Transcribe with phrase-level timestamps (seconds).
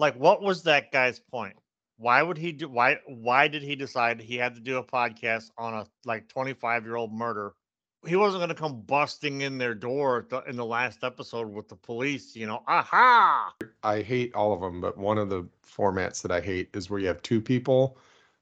[0.00, 1.56] like what was that guy's point?
[1.98, 5.50] Why would he do why why did he decide he had to do a podcast
[5.58, 7.52] on a like 25 year old murder?
[8.06, 11.76] He wasn't going to come busting in their door in the last episode with the
[11.76, 12.62] police, you know.
[12.66, 13.52] Aha!
[13.82, 16.98] I hate all of them, but one of the formats that I hate is where
[16.98, 17.98] you have two people,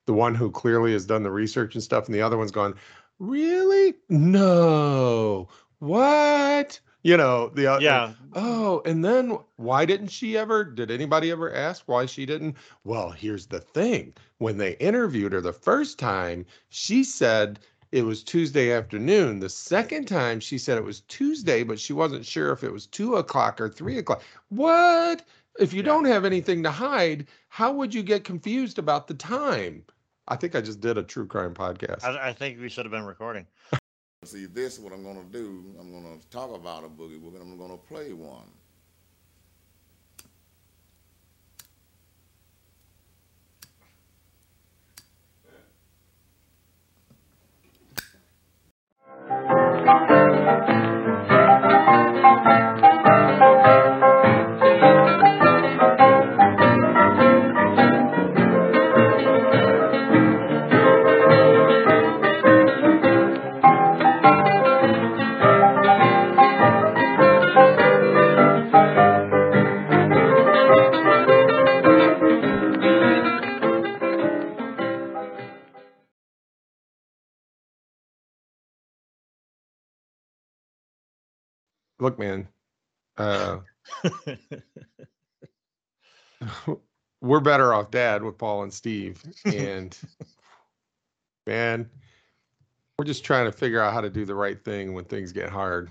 [0.07, 2.77] the one who clearly has done the research and stuff, and the other one's gone,
[3.19, 3.95] "Really?
[4.09, 5.49] No.
[5.81, 6.79] What?
[7.09, 8.13] You know, the uh, yeah.
[8.35, 10.63] Oh, and then why didn't she ever?
[10.63, 12.59] Did anybody ever ask why she didn't?
[12.85, 14.13] Well, here's the thing.
[14.37, 17.61] When they interviewed her the first time, she said
[17.93, 19.41] it was Tuesday afternoon.
[19.41, 22.87] The second time, she said it was Tuesday, but she wasn't sure if it was
[22.87, 24.23] two o'clock or three o'clock.
[24.51, 25.23] What?
[25.59, 25.87] If you yeah.
[25.87, 29.83] don't have anything to hide, how would you get confused about the time?
[30.29, 32.05] I think I just did a true crime podcast.
[32.05, 33.47] I, I think we should have been recording.
[34.25, 35.65] See, this is what I'm going to do.
[35.79, 37.41] I'm going to talk about a boogie woogie.
[37.41, 38.49] I'm going to play one.
[82.09, 82.49] Look, man,
[83.19, 83.59] uh,
[87.21, 89.23] we're better off dad with Paul and Steve.
[89.45, 89.95] And
[91.47, 91.91] man,
[92.99, 95.51] we're just trying to figure out how to do the right thing when things get
[95.51, 95.91] hard.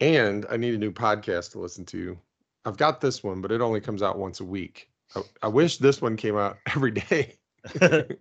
[0.00, 2.18] and I need a new podcast to listen to.
[2.64, 4.90] I've got this one, but it only comes out once a week.
[5.14, 7.36] I, I wish this one came out every day.
[7.78, 8.18] but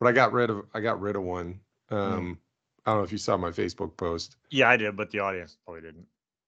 [0.00, 1.58] I got rid of I got rid of one.
[1.88, 1.96] Hmm.
[1.96, 2.38] Um,
[2.84, 4.36] I don't know if you saw my Facebook post.
[4.50, 6.06] Yeah, I did, but the audience probably didn't.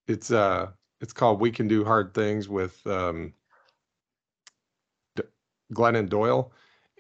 [0.09, 0.69] It's uh,
[1.01, 3.33] it's called "We Can Do Hard Things" with um,
[5.17, 5.23] D-
[5.73, 6.53] Glennon Doyle,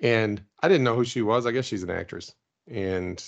[0.02, 1.46] and I didn't know who she was.
[1.46, 2.34] I guess she's an actress,
[2.68, 3.22] and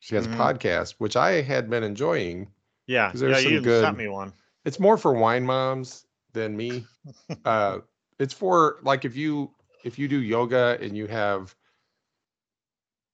[0.00, 0.40] she has mm-hmm.
[0.40, 2.48] a podcast, which I had been enjoying.
[2.86, 4.32] Yeah, yeah, you good, sent me one.
[4.64, 6.84] It's more for wine moms than me.
[7.44, 7.78] uh,
[8.18, 9.50] it's for like if you
[9.84, 11.54] if you do yoga and you have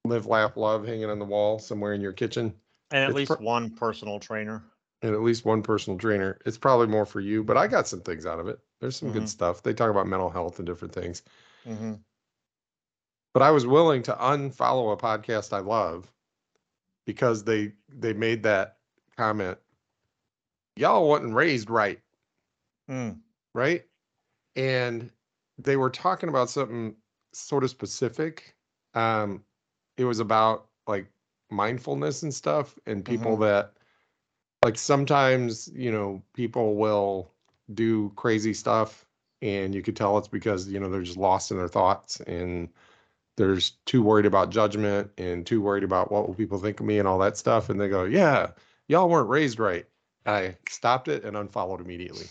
[0.05, 2.55] live, laugh, love hanging on the wall somewhere in your kitchen.
[2.91, 4.63] And at it's least one personal trainer.
[5.03, 6.39] And at least one personal trainer.
[6.47, 8.59] It's probably more for you, but I got some things out of it.
[8.81, 9.21] There's some mm-hmm.
[9.21, 9.63] good stuff.
[9.63, 11.23] They talk about mental health and different things.
[11.67, 11.95] Mm-hmm.
[13.35, 16.13] But I was willing to unfollow a podcast I love
[17.07, 18.77] because they they made that
[19.17, 19.59] comment.
[20.77, 22.01] Y'all wasn't raised right.
[22.91, 23.19] Mm.
[23.55, 23.85] Right?
[24.57, 25.11] And
[25.59, 26.95] they were talking about something
[27.33, 28.55] sort of specific.
[28.95, 29.43] Um,
[29.97, 31.07] it was about like
[31.51, 33.43] mindfulness and stuff and people mm-hmm.
[33.43, 33.73] that
[34.65, 37.31] like sometimes you know people will
[37.75, 39.07] do crazy stuff
[39.43, 42.69] and you could tell it's because you know they're just lost in their thoughts and
[43.37, 46.99] there's too worried about judgment and too worried about what will people think of me?
[46.99, 48.49] and all that stuff and they go yeah
[48.89, 49.87] y'all weren't raised right.
[50.25, 52.27] I stopped it and unfollowed immediately.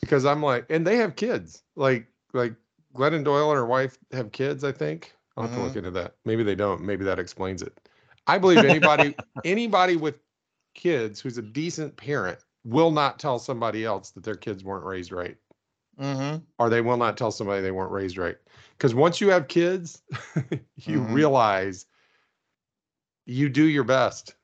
[0.00, 2.54] Because i'm like and they have kids like like
[2.94, 5.78] glennon doyle and her wife have kids i think I'll have to look mm-hmm.
[5.78, 6.14] into that.
[6.24, 6.82] Maybe they don't.
[6.82, 7.88] Maybe that explains it.
[8.26, 9.14] I believe anybody
[9.44, 10.18] anybody with
[10.74, 15.12] kids who's a decent parent will not tell somebody else that their kids weren't raised
[15.12, 15.36] right.
[16.00, 16.38] Mm-hmm.
[16.58, 18.36] Or they will not tell somebody they weren't raised right.
[18.76, 20.02] Because once you have kids,
[20.76, 21.12] you mm-hmm.
[21.12, 21.86] realize
[23.26, 24.34] you do your best.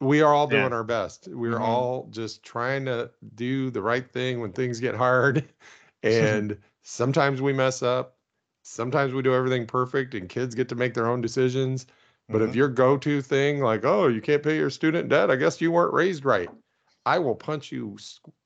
[0.00, 0.76] We are all doing yeah.
[0.76, 1.28] our best.
[1.28, 1.62] We're mm-hmm.
[1.62, 5.48] all just trying to do the right thing when things get hard.
[6.02, 8.18] And sometimes we mess up
[8.64, 11.86] sometimes we do everything perfect and kids get to make their own decisions.
[12.28, 12.48] But mm-hmm.
[12.48, 15.60] if your go to thing, like, oh, you can't pay your student debt, I guess
[15.60, 16.48] you weren't raised right.
[17.06, 17.98] I will punch you.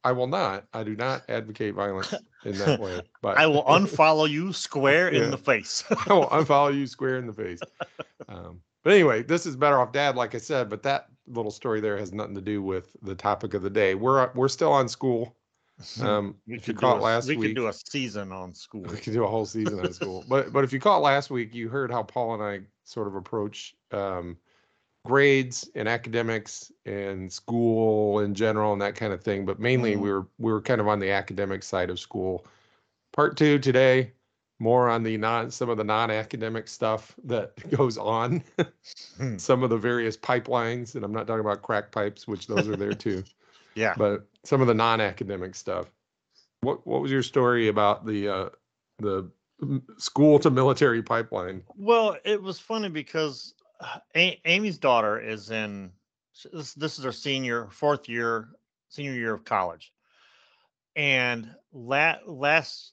[0.03, 0.65] I will not.
[0.75, 2.13] I do not advocate violence
[2.45, 3.01] in that way.
[3.22, 5.25] But I will unfollow you square yeah.
[5.25, 5.84] in the face.
[6.09, 7.60] I will unfollow you square in the face.
[8.28, 10.69] Um, but anyway, this is better off dad, like I said.
[10.69, 13.95] But that little story there has nothing to do with the topic of the day.
[13.95, 15.37] We're we're still on school.
[16.01, 18.83] Um, if you caught a, last we week, we could do a season on school.
[18.83, 20.25] We could do a whole season on school.
[20.28, 23.15] But but if you caught last week, you heard how Paul and I sort of
[23.15, 24.36] approach um,
[25.04, 29.47] grades and academics and school in general and that kind of thing.
[29.47, 30.03] But mainly, mm-hmm.
[30.03, 32.45] we were we were kind of on the academic side of school.
[33.13, 34.13] Part two today,
[34.59, 38.42] more on the non some of the non-academic stuff that goes on,
[39.16, 39.36] hmm.
[39.36, 42.77] some of the various pipelines, and I'm not talking about crack pipes, which those are
[42.77, 43.22] there too.
[43.74, 43.94] Yeah.
[43.97, 45.86] but some of the non-academic stuff.
[46.60, 48.48] What what was your story about the uh,
[48.98, 49.30] the
[49.98, 51.62] school to military pipeline?
[51.76, 55.92] Well, it was funny because uh, A- Amy's daughter is in
[56.53, 56.74] this.
[56.74, 58.48] This is her senior, fourth year,
[58.88, 59.92] senior year of college,
[60.97, 62.92] and la- last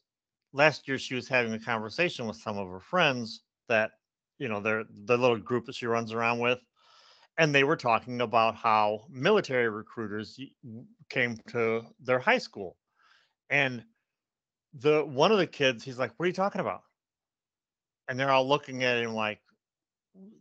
[0.53, 3.91] last year she was having a conversation with some of her friends that
[4.37, 6.59] you know they're the little group that she runs around with,
[7.37, 10.39] and they were talking about how military recruiters
[11.09, 12.77] came to their high school,
[13.49, 13.85] and
[14.73, 16.83] the one of the kids he's like, "What are you talking about?"
[18.07, 19.39] and they're all looking at him like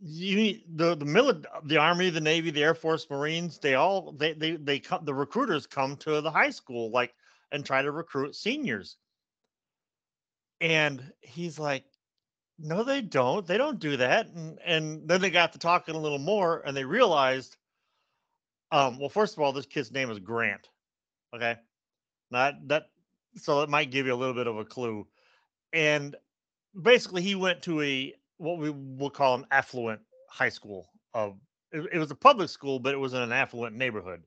[0.01, 4.11] you need- the the mili- the army the navy the air force marines they all
[4.13, 7.13] they they they come the recruiters come to the high school like
[7.51, 8.97] and try to recruit seniors
[10.61, 11.85] and he's like
[12.59, 13.45] no they don't.
[13.45, 16.75] They don't do that and and then they got to talking a little more and
[16.75, 17.57] they realized
[18.71, 20.69] um well first of all this kid's name is grant
[21.35, 21.57] okay?
[22.31, 22.83] Not that
[23.37, 25.05] so it might give you a little bit of a clue.
[25.73, 26.15] And
[26.81, 31.37] basically he went to a what we will call an affluent high school of
[31.71, 34.23] it, it was a public school but it was in an affluent neighborhood.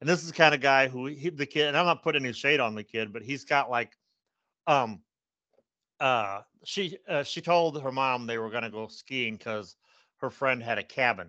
[0.00, 2.24] And this is the kind of guy who he, the kid and i'm not putting
[2.24, 3.96] any shade on the kid but he's got like
[4.66, 5.00] um
[6.00, 9.76] uh she uh, she told her mom they were going to go skiing because
[10.18, 11.28] her friend had a cabin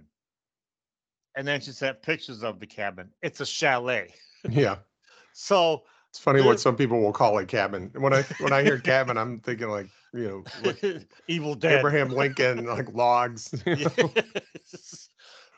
[1.36, 4.14] and then she sent pictures of the cabin it's a chalet
[4.50, 4.78] Yeah,
[5.34, 5.84] so
[6.18, 7.92] it's funny what some people will call a cabin.
[7.94, 12.10] When I when I hear cabin, I'm thinking like you know like evil dead Abraham
[12.10, 13.54] Lincoln, like logs.
[13.66, 15.10] Yes.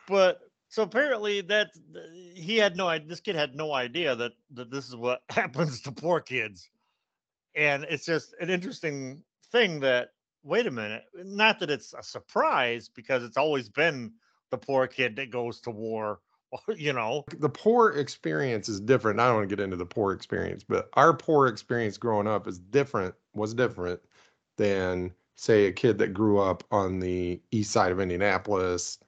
[0.08, 1.70] but so apparently that
[2.34, 5.82] he had no idea this kid had no idea that that this is what happens
[5.82, 6.70] to poor kids
[7.56, 10.14] and it's just an interesting thing that
[10.44, 14.14] wait a minute not that it's a surprise because it's always been
[14.52, 16.20] the poor kid that goes to war
[16.76, 19.20] you know the poor experience is different.
[19.20, 22.48] I don't want to get into the poor experience, but our poor experience growing up
[22.48, 24.02] is different, was different
[24.58, 29.00] than say a kid that grew up on the east side of Indianapolis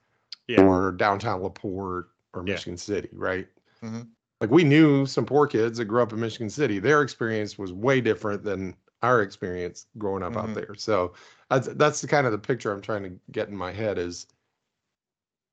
[0.46, 0.62] Yeah.
[0.62, 2.54] or downtown LaPorte or Yeah.
[2.54, 3.48] Michigan City, right?
[3.82, 4.08] Mhm.
[4.42, 6.80] Like we knew some poor kids that grew up in Michigan City.
[6.80, 10.36] Their experience was way different than our experience growing up Mhm.
[10.36, 10.74] out there.
[10.74, 11.14] So
[11.48, 14.26] that's that's the kind of the picture I'm trying to get in my head is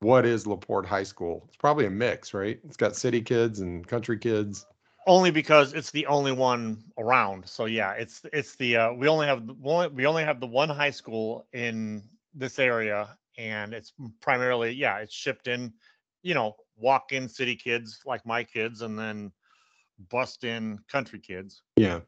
[0.00, 1.44] what is LaPorte High School?
[1.48, 2.60] It's probably a mix, right?
[2.64, 4.66] It's got city kids and country kids.
[5.06, 7.48] only because it's the only one around.
[7.48, 9.42] So yeah, it's it's the uh, we only have
[9.92, 15.14] we only have the one high school in this area, and it's primarily yeah it's
[15.14, 15.72] shipped in,
[16.22, 19.32] you know, walk in city kids like my kids, and then
[20.10, 21.62] bust in country kids.
[21.76, 22.00] Yeah.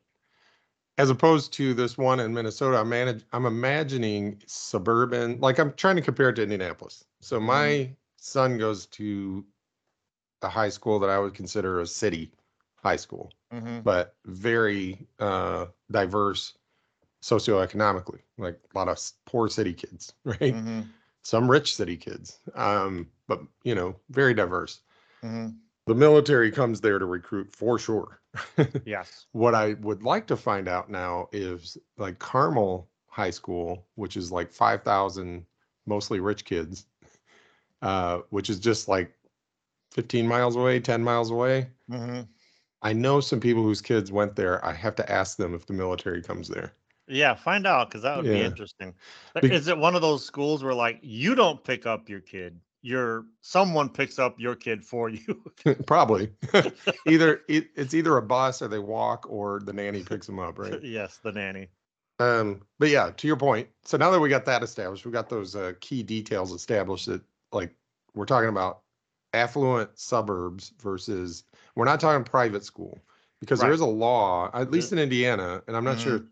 [0.98, 5.96] As opposed to this one in Minnesota, I'm manage I'm imagining suburban, like I'm trying
[5.96, 7.04] to compare it to Indianapolis.
[7.20, 9.44] So my son goes to
[10.42, 12.32] a high school that I would consider a city
[12.82, 13.80] high school, Mm-hmm.
[13.80, 16.54] but very uh diverse
[17.22, 20.40] socioeconomically, like a lot of poor city kids, right?
[20.54, 20.80] Mm-hmm.
[21.22, 22.40] Some rich city kids.
[22.54, 24.80] Um, but you know, very diverse.
[25.24, 25.50] Mm-hmm.
[25.86, 28.20] The military comes there to recruit for sure.
[28.86, 29.26] Yes.
[29.32, 34.32] what I would like to find out now is like Carmel High School, which is
[34.32, 35.44] like 5,000
[35.84, 36.86] mostly rich kids,
[37.82, 39.12] uh, which is just like
[39.90, 41.68] 15 miles away, 10 miles away.
[41.90, 42.22] Mm-hmm.
[42.80, 44.64] I know some people whose kids went there.
[44.64, 46.73] I have to ask them if the military comes there.
[47.09, 48.94] Yeah, find out because that would be interesting.
[49.35, 52.61] Bec- Is it one of those schools where like you don't pick up your kid,
[52.80, 55.44] your someone picks up your kid for you?
[55.87, 56.32] Probably.
[57.04, 60.59] either it, it's either a bus or they walk or the nanny picks them up,
[60.59, 60.82] right?
[60.82, 61.71] yes, the nanny.
[62.18, 63.68] Um, but yeah, to your point.
[63.85, 67.23] So now that we got that established, we got those uh, key details established that
[67.52, 67.75] like
[68.14, 68.82] we're talking about
[69.32, 71.44] affluent suburbs versus
[71.75, 72.99] we're not talking private school
[73.40, 73.73] because there Right.
[73.73, 76.16] is a law, at least in Indiana, and I'm not sure Mhm.
[76.16, 76.23] if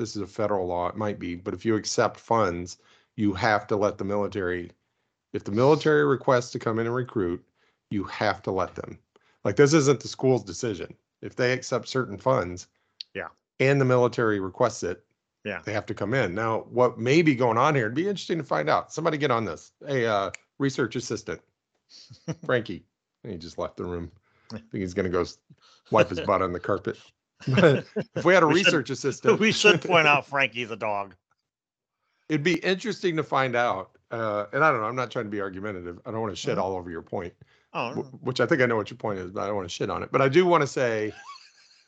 [0.00, 2.78] this is a federal law, it might be, but if you accept funds,
[3.16, 4.70] you have to let the military,
[5.34, 7.44] if the military requests to come in and recruit,
[7.90, 8.98] you have to let them.
[9.44, 10.94] Like this isn't the school's decision.
[11.20, 12.66] If they accept certain funds,
[13.14, 13.28] Yeah.
[13.60, 15.04] and the military requests it,
[15.44, 15.60] Yeah.
[15.66, 16.34] they have to come in.
[16.34, 18.92] Now, what may be going on here, it'd be interesting to find out.
[18.94, 19.72] Somebody get on this.
[19.86, 21.42] Hey, uh, research assistant,
[22.46, 22.86] Frankie.
[23.22, 24.10] And he just left the room.
[24.50, 25.26] I think he's gonna go
[25.90, 26.98] wipe his butt on the carpet.
[27.46, 31.14] If we had a We should- research assistant, we should point out Frankie's a dog.
[32.28, 33.90] it'd be interesting to find out.
[34.10, 34.86] Uh, and I don't know.
[34.86, 36.00] I'm not trying to be argumentative.
[36.04, 36.62] I don't want to shit Mhm.
[36.62, 37.32] all over your point,
[37.72, 39.68] Oh, wh- which I think I know what your point is, but I don't want
[39.68, 40.10] to shit on it.
[40.10, 41.12] But I do want to say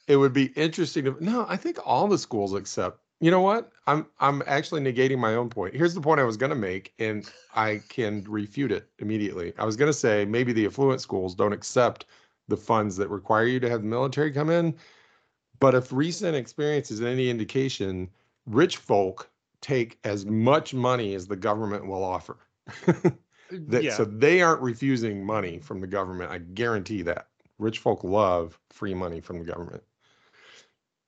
[0.07, 3.01] it would be interesting to no, I think all the schools accept.
[3.21, 3.71] You know what?
[3.89, 5.75] I'm I'm actually negating my own point.
[5.75, 9.53] Here's the point I was going to make, and I can refute it immediately.
[9.59, 12.07] I was going to say maybe the affluent schools don't accept
[12.49, 14.75] the funds that require you to have the military come in.
[15.63, 18.11] But if recent experience is any indication,
[18.47, 22.37] rich folk take as much money as the government will offer.
[22.87, 23.11] Uh,
[23.69, 23.95] that, yeah.
[23.95, 26.31] So they aren't refusing money from the government.
[26.31, 27.29] I guarantee that.
[27.59, 29.83] Rich folk love free money from the government.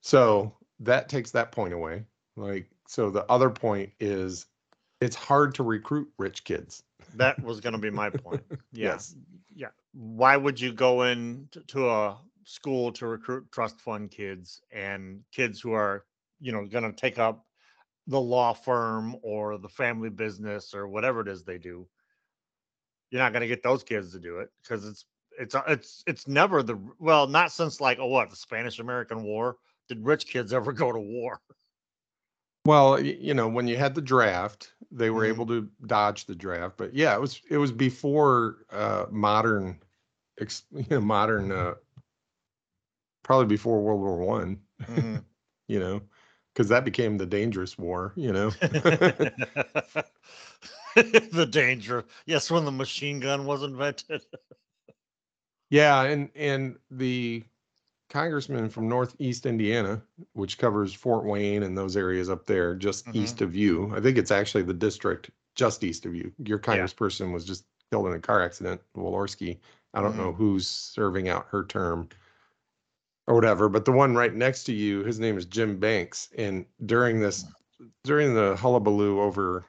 [0.03, 2.05] So that takes that point away.
[2.37, 4.47] Like, so the other point is
[5.01, 6.83] it's hard to recruit rich kids.
[7.15, 8.43] that was going to be my point.
[8.73, 8.91] Yeah.
[8.91, 9.17] Yes.
[9.55, 9.69] Yeah.
[9.93, 15.61] Why would you go in to a school to recruit trust fund kids and kids
[15.61, 16.05] who are,
[16.41, 17.47] you know, going to take up
[18.07, 21.89] the law firm or the family business or whatever it is they do?
[23.11, 25.05] You're not going to get those kids to do it because it's
[25.39, 29.57] it's it's it's never the well, not since like oh what the Spanish American War
[29.89, 31.41] did rich kids ever go to war?
[32.67, 35.25] Well, you know, when you had the draft, they were Mhm.
[35.25, 36.77] able to dodge the draft.
[36.79, 39.81] But yeah, it was it was before uh modern
[40.41, 41.75] ex, you know, modern uh
[43.25, 45.25] probably before World War One, Mhm.
[45.69, 46.01] you know,
[46.55, 48.51] because that became the dangerous war, you know.
[50.95, 52.05] the danger.
[52.27, 54.23] Yes, when the machine gun was invented.
[55.71, 57.43] Yeah, and and the
[58.11, 60.03] congressman from Northeast Indiana,
[60.35, 63.17] which covers Fort Wayne and those areas up there, just Mhm.
[63.17, 63.93] east of you.
[63.95, 66.33] I think it's actually the district just east of you.
[66.45, 69.59] Your congressperson was just killed in a car accident, Walorski.
[69.95, 72.09] I don't know who's serving out her term
[73.27, 76.29] or whatever, but the one right next to you, his name is Jim Banks.
[76.37, 77.45] And during this,
[78.03, 79.65] during the hullabaloo over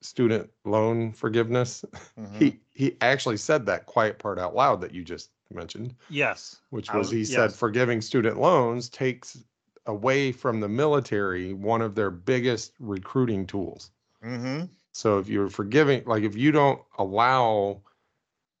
[0.00, 1.84] student loan forgiveness,
[2.18, 2.36] Mhm.
[2.38, 6.60] he he actually said that quiet part out loud that you just mentioned, yes.
[6.70, 9.42] which was was- he said forgiving student loans takes
[9.86, 13.90] away from the military one of their biggest recruiting tools.
[14.22, 17.80] hmm So if you're forgiving, like if you don't allow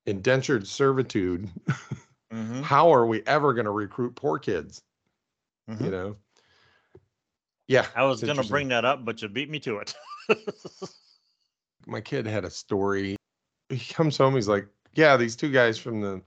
[0.06, 1.48] indentured servitude,
[2.30, 4.82] hmm how are we ever going to recruit poor kids?
[5.70, 5.84] Mhm.
[5.84, 6.16] You know?
[7.68, 7.86] Yeah.
[7.94, 9.94] I was gonna bring that up, but you beat me to it.
[11.86, 13.16] my kid had a story.
[13.68, 16.22] He comes home, he's like, Yeah, these two guys from the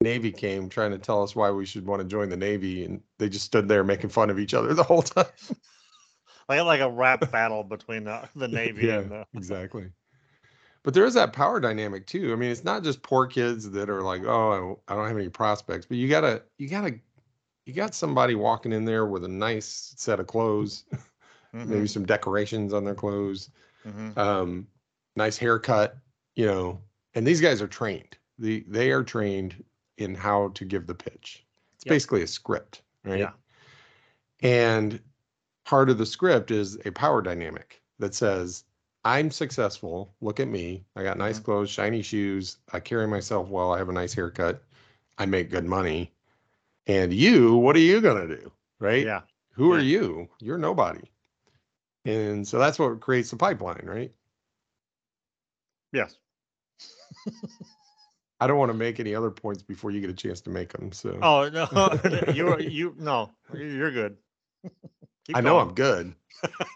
[0.00, 2.84] Navy came trying to tell us why we should want to join the Navy.
[2.84, 5.26] And they just stood there making fun of each other the whole time.
[6.48, 9.90] like like a rap battle between the, the Navy yeah, and the exactly.
[10.84, 12.32] But there is that power dynamic too.
[12.32, 15.30] I mean, it's not just poor kids that are like, oh, I don't have any
[15.30, 17.00] prospects, but you gotta, you gotta,
[17.64, 20.84] you got somebody walking in there with a nice set of clothes,
[21.54, 23.50] maybe some decorations on their clothes,
[23.86, 24.16] Mhm.
[24.18, 24.66] um,
[25.16, 25.96] nice haircut,
[26.36, 26.78] you know,
[27.14, 28.18] and these guys are trained.
[28.38, 29.64] The they are trained
[29.96, 31.46] in how to give the pitch.
[31.76, 31.90] It's Yep.
[31.90, 33.20] basically a script, right?
[33.20, 33.32] Yeah.
[34.42, 35.00] And
[35.64, 38.64] part of the script is a power dynamic that says,
[39.04, 40.14] I'm successful.
[40.20, 40.84] Look at me.
[40.96, 42.56] I got nice clothes, shiny shoes.
[42.72, 43.72] I carry myself well.
[43.72, 44.62] I have a nice haircut.
[45.18, 46.12] I make good money.
[46.86, 48.52] And you, what are you going to do?
[48.78, 49.04] Right?
[49.04, 49.20] yeah.
[49.52, 50.28] Who are you?
[50.40, 51.02] You're nobody.
[52.04, 54.12] And so that's what creates the pipeline, right?
[55.92, 56.16] Yes.
[58.40, 60.72] I don't want to make any other points before you get a chance to make
[60.72, 60.92] them.
[60.92, 61.68] So Oh no,
[62.34, 64.16] you you no, you're good.
[65.24, 65.58] Keep I know going.
[65.58, 66.14] I'm good.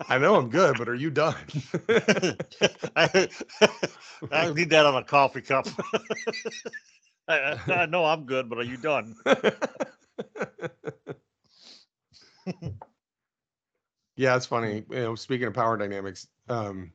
[0.09, 1.37] I know I'm good, but are you done?
[2.97, 3.28] I,
[4.33, 5.67] I need that on a coffee cup.
[7.28, 9.17] I, I- know I'm good, but are you done?
[14.17, 14.85] yeah, it's funny.
[14.90, 16.93] You know, speaking of power dynamics, um,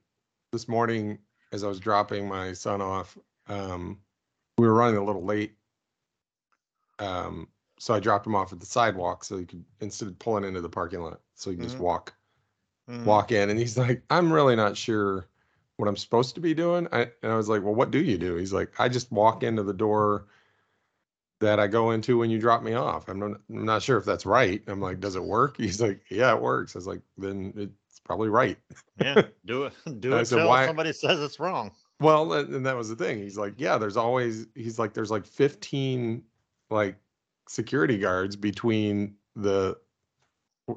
[0.52, 1.20] this morning
[1.52, 3.18] as I was dropping my son off,
[3.48, 4.00] um,
[4.58, 5.56] we were running a little late.
[7.00, 7.50] Um,
[7.84, 10.62] so I dropped him off at the sidewalk so he could instead of pulling into
[10.62, 11.82] the parking lot, so he could just Mhm.
[11.82, 12.14] walk
[12.90, 13.04] Mhm.
[13.04, 15.28] walk in and he's like, I'm really not sure
[15.76, 16.88] what I'm supposed to be doing.
[16.94, 18.36] I, and I was like, Well, what do you do?
[18.36, 20.28] He's like, I just walk into the door
[21.42, 23.10] that I go into when you drop me off.
[23.10, 24.64] I'm not, I'm not sure if that's right.
[24.68, 25.58] I'm like, Does it work?
[25.58, 26.76] He's like, Yeah, it works.
[26.76, 28.58] I was like, Then it's probably right.
[28.98, 29.74] Yeah, do it.
[30.00, 31.72] Do it said, why- somebody says it's wrong.
[32.00, 33.18] Well, and that was the thing.
[33.20, 36.24] He's like, Yeah, there's always, he's like, There's like 15
[36.70, 36.96] like
[37.48, 39.78] security guards between the,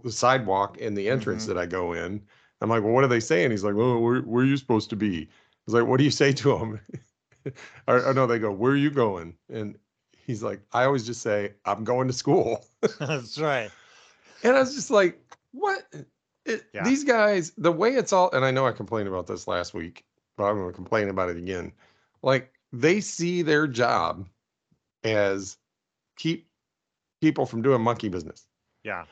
[0.09, 1.49] sidewalk and the entrance Mhm.
[1.49, 2.21] that I go in.
[2.61, 3.53] I'm like, well, what are they saying?
[3.53, 5.23] He's like, oh, where, where are you supposed to be?
[5.23, 5.29] I
[5.67, 6.81] was like, what do you say to them?
[7.87, 9.37] or, or no, they go, where are you going?
[9.49, 9.79] And
[10.17, 12.65] he's like, I always just say, I'm going to school.
[12.99, 13.71] That's right.
[14.43, 15.21] And I was just like,
[15.53, 15.87] what?
[16.45, 16.83] It, Yeah.
[16.83, 20.05] These guys, the way it's all, and I know I complained about this last week,
[20.37, 21.73] but I'm going to complain about it again.
[22.23, 24.29] Like they see their job
[25.05, 25.59] as
[26.17, 26.49] keep
[27.27, 28.47] people from doing monkey business.
[28.85, 29.05] Yeah.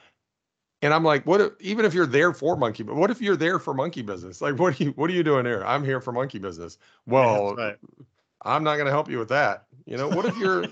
[0.83, 1.41] And I'm like, what?
[1.41, 4.41] If, even if you're there for monkey, but what if you're there for monkey business?
[4.41, 5.65] Like, what are you, what are you doing here?
[5.67, 6.79] I'm here for monkey business.
[7.07, 7.77] Well, right.
[8.43, 9.65] I'm not going to help you with that.
[9.87, 10.65] You know, what if you're,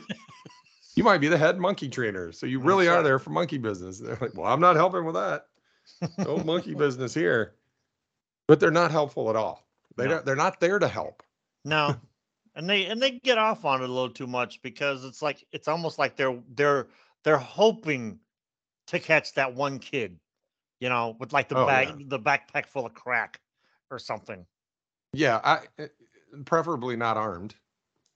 [0.94, 2.30] you might be the head monkey trainer.
[2.30, 3.02] So you really That's are right.
[3.04, 3.98] there for monkey business.
[3.98, 5.46] They're like, well, I'm not helping with that.
[6.18, 7.54] No monkey business here.
[8.46, 9.66] But they're not helpful at all.
[9.96, 10.10] They No.
[10.10, 11.22] don't, they're not there to help.
[11.64, 11.96] No.
[12.54, 15.42] And they and they get off on it a little too much because it's like
[15.52, 16.88] it's almost like they're they're
[17.24, 18.18] they're hoping
[18.88, 20.18] to catch that one kid,
[20.80, 22.04] you know, with like the Oh, bag yeah.
[22.08, 23.40] the backpack full of crack
[23.90, 24.44] or something.
[25.12, 25.40] Yeah.
[25.44, 25.88] I, eh,
[26.44, 27.54] preferably not armed.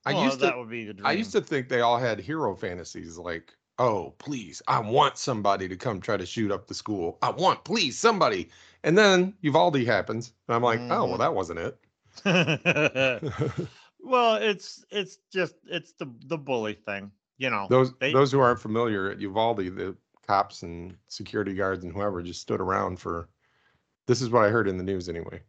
[0.05, 1.05] I Well, used that to, would be the dream.
[1.05, 5.67] I used to think they all had hero fantasies like, oh, please, I want somebody
[5.67, 7.17] to come try to shoot up the school.
[7.21, 8.49] I want, please, somebody.
[8.83, 10.33] And then Uvalde happens.
[10.47, 11.19] And I'm like, oh, well, Mhm.
[11.19, 11.77] that wasn't it.
[13.99, 17.67] well, it's it's just it's the the bully thing, you know.
[17.69, 19.95] those they- those who aren't familiar at Uvalde, the
[20.27, 23.29] cops and security guards and whoever just stood around for.
[24.07, 25.41] This is what I heard in the news anyway.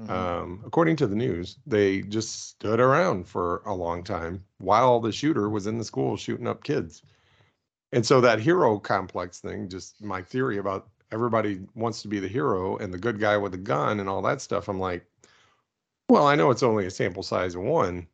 [0.00, 0.10] Mhm.
[0.10, 5.12] Um, according to the news, they just stood around for a long time while the
[5.12, 7.02] shooter was in the school shooting up kids.
[7.92, 12.28] And so that hero complex thing, just my theory about everybody wants to be the
[12.28, 14.68] hero and the good guy with the gun and all that stuff.
[14.68, 15.04] I'm like,
[16.08, 18.06] well, I know it's only a sample size of one.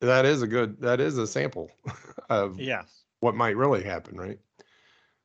[0.00, 1.70] That is a good, that is a sample
[2.30, 3.02] of yes.
[3.20, 4.38] what might really happen, right?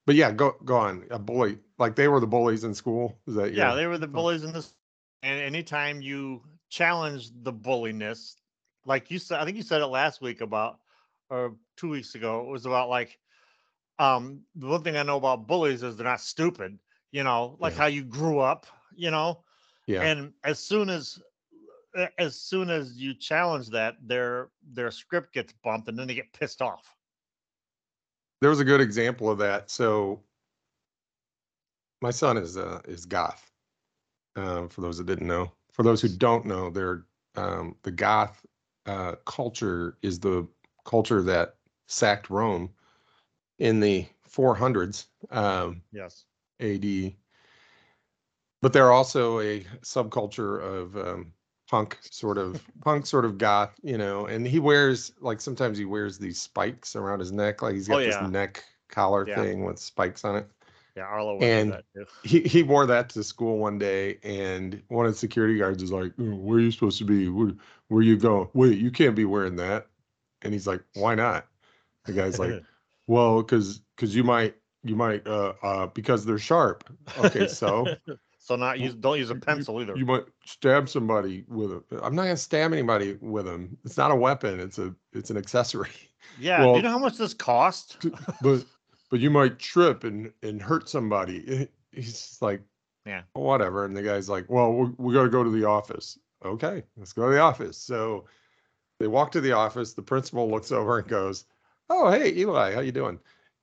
[0.05, 1.05] But yeah, go go on.
[1.11, 3.17] A bully, like they were the bullies in school.
[3.27, 4.73] Is that Yeah, your- they were the bullies in this.
[5.21, 8.35] And anytime you challenge the bulliness,
[8.85, 10.79] like you said, I think you said it last week about,
[11.29, 13.17] or two weeks ago, it was about like,
[13.99, 16.77] um, the one thing I know about bullies is they're not stupid,
[17.11, 17.79] you know, like Yeah.
[17.79, 18.65] how you grew up,
[18.95, 19.43] you know,
[19.87, 21.21] yeah, and as soon as,
[22.17, 26.31] as soon as you challenge that, their their script gets bumped, and then they get
[26.33, 26.95] pissed off.
[28.41, 29.71] there was a good example of that.
[29.71, 30.21] So
[32.01, 33.49] my son is uh, is goth.
[34.35, 38.45] Um, for those that didn't know, for those who don't know, they're um, the goth
[38.85, 40.45] uh, culture is the
[40.85, 41.55] culture that
[41.87, 42.69] sacked Rome
[43.59, 46.25] in the 400s um, Yes.
[46.59, 47.13] AD.
[48.61, 51.33] But they're also a subculture of um,
[51.73, 54.27] punk, sort of punk, sort of goth, you know.
[54.27, 57.95] And he wears like sometimes he wears these spikes around his neck, like he's got
[57.95, 59.35] Oh, this neck collar Yeah.
[59.35, 60.49] thing with spikes on it.
[60.95, 62.05] Yeah, Arlo And that too.
[62.23, 65.91] He he wore that to school one day, and one of the security guards was
[65.91, 67.29] like, "Mm, "Where are you supposed to be?
[67.29, 67.53] Where
[67.89, 68.49] where you going?
[68.53, 69.87] Wait, you can't be wearing that."
[70.43, 71.47] And he's like, "Why not?"
[72.05, 72.59] The guy's like,
[73.07, 76.85] "Well, because because you might you might uh uh because they're sharp."
[77.17, 77.93] Okay, so
[78.45, 79.95] so not use don't use a pencil either.
[79.95, 81.83] you might stab somebody with a.
[82.03, 83.77] I'm not gonna stab anybody with them.
[83.85, 84.59] It's not a weapon.
[84.59, 85.89] It's a it's an accessory.
[86.39, 88.05] yeah, do you know how much this cost?
[88.41, 88.65] but
[89.09, 91.69] but you might trip and and hurt somebody.
[91.91, 92.61] He's like,
[93.05, 93.21] Yeah.
[93.33, 93.85] whatever.
[93.85, 96.17] And the guy's like, well, we, we got to go to the office.
[96.43, 97.77] Okay, let's go to the office.
[97.77, 98.25] So
[98.99, 99.93] they walk to the office.
[99.93, 101.45] The principal looks over and goes,
[101.89, 103.19] oh hey Eli, how you doing?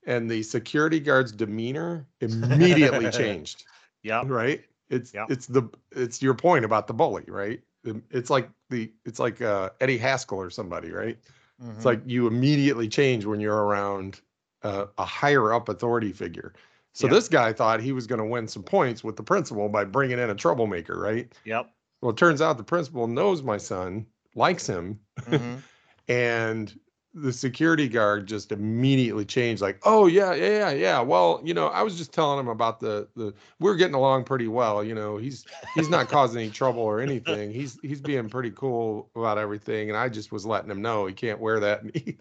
[0.07, 3.65] And the security guard's demeanor immediately changed.
[4.03, 4.23] Yeah.
[4.25, 4.65] Right?
[4.91, 5.31] It's Yep.
[5.31, 7.63] it's the it's your point about the bully, right?
[8.11, 11.19] It's like the it's like uh, Eddie Haskell or somebody, right?
[11.59, 11.85] It's Mhm.
[11.85, 14.21] like you immediately change when you're around
[14.63, 16.53] uh, a higher up authority figure.
[16.93, 17.15] So Yeah.
[17.15, 20.19] this guy thought he was going to win some points with the principal by bringing
[20.19, 21.33] in a troublemaker, right?
[21.45, 21.71] Yep.
[22.03, 25.63] Well, it turns out the principal knows my son, likes him, mhm.
[26.09, 26.79] and
[27.13, 31.01] the security guard just immediately changed like oh yeah yeah yeah yeah.
[31.01, 34.47] Well you know i was just telling him about the the we're getting along pretty
[34.47, 35.45] well you know he's
[35.75, 37.51] he's not causing any trouble or anything.
[37.61, 41.13] He's he's being pretty cool about everything and i just was letting him know he
[41.13, 41.83] can't wear that.
[41.83, 42.19] And he,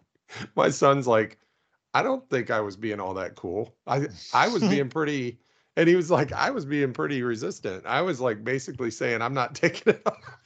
[0.56, 1.38] my son's like
[1.94, 3.76] i don't think i was being all that cool.
[3.86, 5.40] I i was being pretty
[5.78, 7.86] and he was like i was being pretty resistant.
[7.86, 10.40] I was like basically saying i'm not taking it off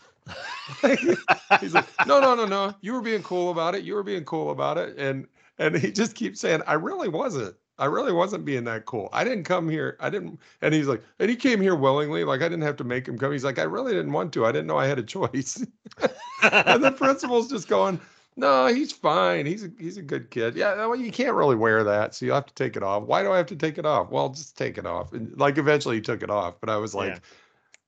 [1.60, 2.74] He's like, no, no, no, no.
[2.82, 3.84] You were being cool about it.
[3.84, 4.98] You were being cool about it.
[4.98, 5.28] And
[5.60, 7.56] and he just keeps saying, I really wasn't.
[7.80, 9.10] I really wasn't being that cool.
[9.12, 9.98] I didn't come here.
[10.00, 10.40] I didn't.
[10.62, 12.24] And he's like, and he came here willingly.
[12.24, 13.32] Like I didn't have to make him come.
[13.32, 14.46] He's like, I really didn't want to.
[14.46, 15.66] I didn't know I had a choice.
[16.44, 18.00] and the principal's just going,
[18.36, 19.46] no, he's fine.
[19.46, 20.56] He's a he's a good kid.
[20.56, 23.04] Yeah, well, you can't really wear that, so you have to take it off.
[23.04, 24.10] Why do I have to take it off?
[24.10, 25.14] Well, just take it off.
[25.14, 26.56] And like eventually he took it off.
[26.60, 27.20] But I was like, Yeah.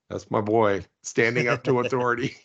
[0.09, 2.35] That's my boy standing up to authority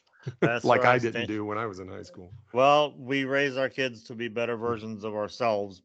[0.41, 1.29] That's like I didn't stand.
[1.29, 2.33] do when I was in high school.
[2.53, 5.83] Well, we raise our kids to be better versions of ourselves.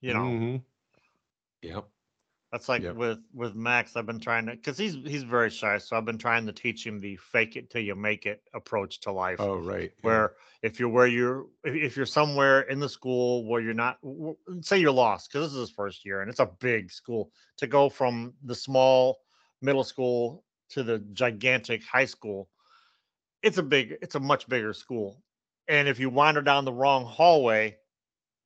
[0.00, 0.62] You know, Mhm.
[1.62, 1.88] Yep.
[2.52, 2.96] that's like Yep.
[2.96, 3.96] with with Max.
[3.96, 6.86] I've been trying to because he's he's very shy, so I've been trying to teach
[6.86, 9.40] him the fake it till you make it approach to life.
[9.40, 9.90] Oh, right.
[9.96, 10.02] yeah.
[10.02, 13.98] where if you're where you're if, you're somewhere in the school where you're not
[14.60, 17.66] say you're lost because this is his first year and it's a big school to
[17.66, 19.18] go from the small
[19.62, 22.48] middle school to the gigantic high school
[23.42, 25.22] it's a big it's a much bigger school
[25.68, 27.76] And if you wander down the wrong hallway,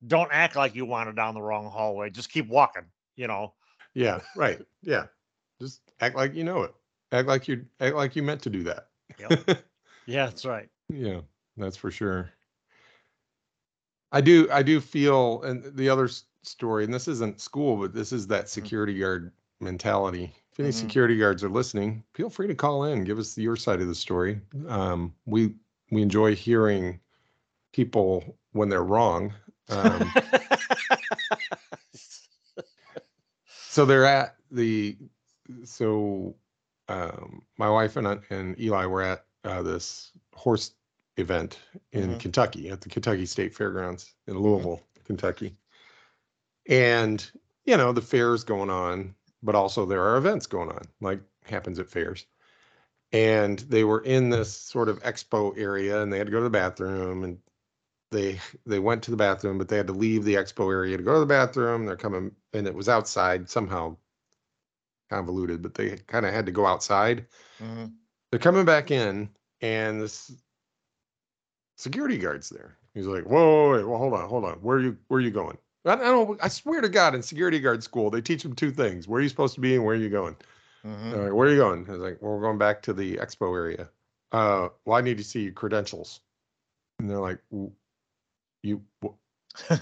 [0.05, 2.09] don't act like you wander down the wrong hallway.
[2.09, 2.83] Just keep walking.
[3.15, 3.53] You know.
[3.93, 4.59] Yeah, right.
[4.81, 5.05] Yeah.
[5.61, 6.73] Just act like you know it.
[7.11, 8.87] Act like you act like you meant to do that.
[10.05, 10.67] Yeah, that's right.
[10.89, 11.21] Yeah,
[11.55, 12.29] that's for sure.
[14.11, 16.09] I do I do feel and the other
[16.41, 18.47] story and this isn't school but this is that mm-hmm.
[18.49, 19.31] security guard
[19.61, 20.35] mentality.
[20.53, 20.73] If any Mhm.
[20.73, 23.95] security guards are listening, feel free to call in, give us your side of the
[23.95, 24.39] story.
[24.67, 25.55] Um, we
[25.91, 26.99] we enjoy hearing
[27.71, 29.33] people when they're wrong.
[29.69, 30.11] Um,
[33.47, 34.97] so they're at the
[35.63, 36.35] so
[36.87, 40.73] um my wife and I- and Eli were at uh, this horse
[41.17, 41.59] event
[41.91, 42.19] in Mhm.
[42.19, 45.55] Kentucky at the Kentucky State Fairgrounds in Louisville, Kentucky.
[46.67, 47.29] And
[47.65, 51.21] you know, the fair is going on, but also there are events going on, like
[51.45, 52.25] happens at fairs.
[53.11, 56.43] And they were in this sort of expo area and they had to go to
[56.43, 57.37] the bathroom and
[58.09, 61.03] they they went to the bathroom, but they had to leave the expo area to
[61.03, 61.85] go to the bathroom.
[61.85, 63.97] They're coming and it was outside somehow
[65.09, 67.27] convoluted, but they kind of had to go outside.
[67.59, 67.93] Mhm.
[68.31, 69.29] They're coming back in,
[69.61, 70.31] and this
[71.77, 72.77] security guard's there.
[72.93, 74.55] He's like, "Whoa, whoa, wait, well, hold on, hold on.
[74.61, 74.97] Where are you?
[75.07, 76.39] Where are you going?" I, I don't.
[76.43, 79.21] I swear to God, in security guard school, they teach them two things: where are
[79.23, 80.35] you supposed to be, and where are you going.
[80.85, 81.23] Mhm.
[81.23, 81.87] Like, where are you going?
[81.87, 83.89] I was like, "Well, we're going back to the expo area."
[84.31, 86.21] Uh, well, I need to see your credentials.
[86.99, 87.39] And they're like,
[88.63, 89.15] "You wh-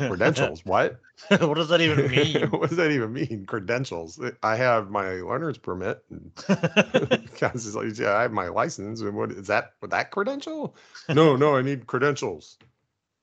[0.08, 0.62] credentials?
[0.66, 1.00] what?
[1.30, 2.48] what does that even mean?
[2.50, 3.46] what does that even mean?
[3.46, 4.20] Credentials?
[4.44, 6.32] I have my learner's permit." And
[7.56, 9.02] is like, yeah, I have my license.
[9.02, 9.74] And what is that?
[9.82, 10.76] With that credential?
[11.10, 12.58] No, no, I need credentials.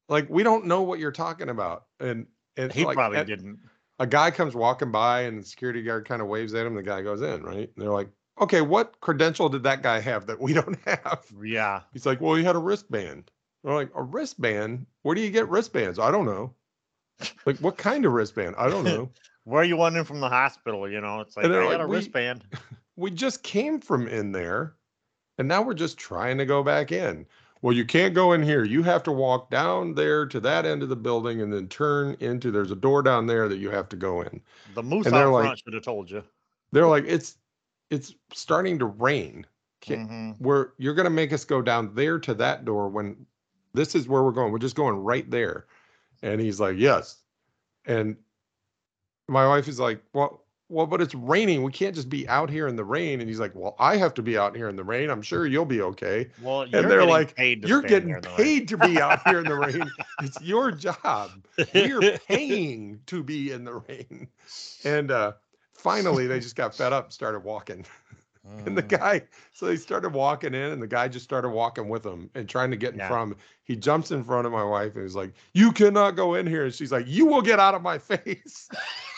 [0.08, 2.26] Like we don't know what you're talking about, and
[2.72, 3.58] he like, probably and didn't.
[4.00, 6.74] A guy comes walking by, and the security guard kind of waves at him.
[6.74, 7.70] The guy goes in, right?
[7.74, 8.08] And they're like,
[8.40, 11.24] okay, what credential did that guy have that we don't have?
[11.42, 11.80] Yeah.
[11.92, 13.30] He's like, well, he had a wristband.
[13.62, 14.86] We're like, a wristband?
[15.02, 15.98] Where do you get wristbands?
[15.98, 16.54] I don't know.
[17.44, 18.54] Like, what kind of wristband?
[18.56, 19.10] I don't know.
[19.44, 20.88] Where are you wandering from the hospital?
[20.88, 22.44] You know, it's like I they're got a "We- wristband.
[22.96, 24.74] we just came from in there
[25.38, 27.24] and now we're just trying to go back in.
[27.62, 28.64] Well, you can't go in here.
[28.64, 32.16] You have to walk down there to that end of the building and then turn
[32.20, 34.40] into there's a door down there that you have to go in.
[34.74, 36.22] The moose and they're out like- front should have told you.
[36.72, 37.36] They're like it's
[37.90, 39.46] it's starting to rain.
[39.82, 40.40] Mhm.
[40.40, 43.26] We're you're going to make us go down there to that door when
[43.72, 44.52] this is where we're going.
[44.52, 45.66] We're just going right there.
[46.22, 47.22] And he's like, "Yes."
[47.86, 48.16] And
[49.28, 51.62] my wife is like, "Well, well, but it's raining.
[51.62, 54.14] We can't just be out here in the rain." And he's like, "Well, I have
[54.14, 55.10] to be out here in the rain.
[55.10, 58.36] I'm sure you'll be okay." Well, you're they're like, You're getting there in the rain."
[58.36, 59.90] paid to be out here in the rain.
[60.22, 61.30] It's your job.
[61.74, 64.28] We're paying to be in the rain.
[64.84, 65.32] And uh
[65.74, 67.86] finally they just got fed up and started walking.
[68.66, 68.98] And the Mhm.
[68.98, 69.22] guy,
[69.52, 72.70] so he started walking in, and the guy just started walking with him and trying
[72.70, 73.08] to get in Yeah.
[73.08, 73.32] front.
[73.32, 73.44] of him.
[73.64, 76.64] He jumps in front of my wife and he's like, "You cannot go in here."
[76.64, 78.68] And she's like, "You will get out of my face."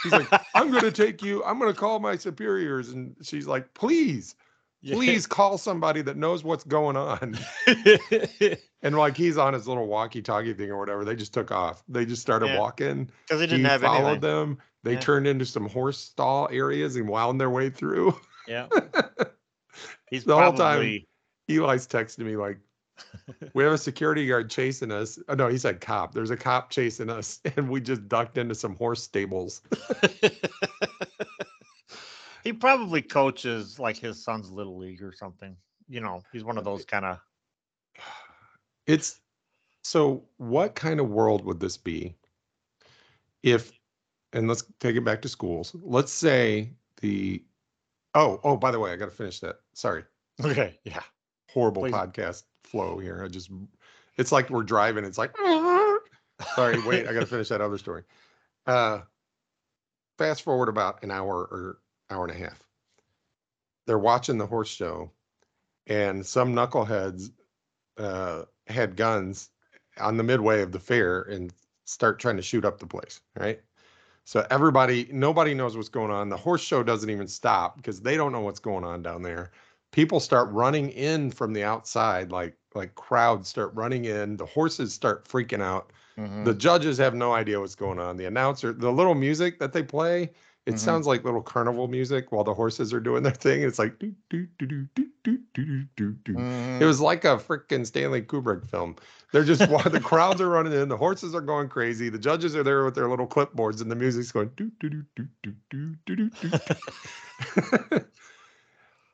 [0.02, 1.44] He's like, "I'm going to take you.
[1.44, 4.34] I'm going to call my superiors." And she's like, "Please,
[4.82, 4.94] Yeah.
[4.94, 7.38] please call somebody that knows what's going on."
[8.82, 11.04] And like he's on his little walkie-talkie thing or whatever.
[11.04, 11.82] They just took off.
[11.86, 12.58] They just started Yeah.
[12.60, 13.10] walking.
[13.28, 14.20] Because they He didn't have followed anything.
[14.22, 14.58] them.
[14.84, 15.00] They Yeah.
[15.00, 18.18] turned into some horse stall areas and wound their way through.
[18.50, 18.66] Yeah.
[20.10, 21.04] He's The whole time-
[21.48, 22.58] Eli's texting me like,
[23.54, 26.12] "We have a security guard chasing us." Oh, no, he said cop.
[26.14, 29.62] There's a cop chasing us, and we just ducked into some horse stables.
[32.44, 35.56] he probably coaches like his son's little league or something.
[35.88, 37.18] You know, he's one of those kind of
[38.86, 39.20] It's
[39.82, 40.24] so.
[40.38, 42.14] What kind of world would this be
[43.42, 43.72] if?
[44.32, 45.74] And let's take it back to schools.
[45.82, 47.42] Let's say the.
[48.14, 48.56] Oh, oh.
[48.56, 49.56] By the way, I got to finish that.
[49.74, 50.04] Sorry.
[50.44, 50.78] okay.
[50.84, 51.00] Yeah.
[51.50, 51.92] horrible Please.
[51.92, 53.22] podcast flow here.
[53.24, 53.50] I just,
[54.16, 55.04] it's like we're driving.
[55.04, 55.36] It's like,
[56.54, 58.02] sorry, wait, I got to finish that other story.
[58.66, 59.00] Uh,
[60.18, 61.78] fast forward about an hour or
[62.10, 62.62] hour and a half.
[63.86, 65.10] They're watching the horse show,
[65.86, 67.30] and some knuckleheads
[67.98, 69.50] uh, had guns
[69.98, 71.52] on the midway of the fair and
[71.84, 73.20] start trying to shoot up the place.
[73.36, 73.60] Right.
[74.24, 76.28] So everybody, nobody knows what's going on.
[76.28, 79.50] The horse show doesn't even stop because they don't know what's going on down there
[79.92, 84.94] people start running in from the outside like like crowds start running in the horses
[84.94, 86.44] start freaking out Mhm.
[86.44, 89.82] the judges have no idea what's going on the announcer the little music that they
[89.82, 90.30] play
[90.70, 90.78] it Mhm.
[90.78, 94.14] sounds like little carnival music while the horses are doing their thing it's like doo,
[94.30, 96.34] doo, doo, doo, doo, doo, doo, doo, doo.
[96.34, 96.80] Mhm.
[96.80, 98.94] it was like a freaking stanley kubrick film
[99.32, 102.62] they're just the crowds are running in the horses are going crazy the judges are
[102.62, 105.96] there with their little clipboards and the music's going doo, doo, doo, doo, doo, doo,
[106.06, 108.00] doo, doo, doo.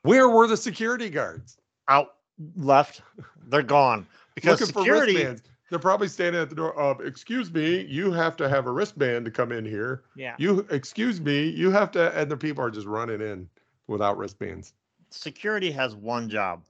[0.03, 1.57] where were the security guards
[1.89, 2.17] out
[2.57, 3.01] left.
[3.47, 5.27] They're gone because looking security.
[5.69, 5.71] For wristbands.
[5.71, 6.79] they're probably standing at the door.
[6.81, 10.05] Uh, excuse me, you have to have a wristband to come in here.
[10.17, 10.35] Yeah.
[10.39, 13.49] You excuse me, you have to, and the people are just running in
[13.87, 14.73] without wristbands.
[15.11, 16.65] Security has one job.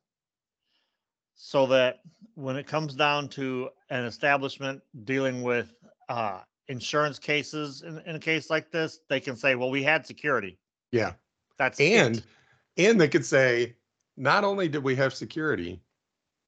[1.35, 2.01] So that
[2.35, 5.75] when it comes down to an establishment dealing with
[6.09, 10.07] uh, insurance cases in, in a case like this, they can say, well, we had
[10.07, 10.59] security.
[10.93, 11.13] Yeah.
[11.59, 12.25] That's And it.
[12.89, 13.77] and they could say,
[14.17, 15.81] not only did we have security,